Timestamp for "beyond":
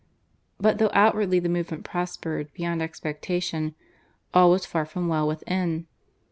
2.55-2.81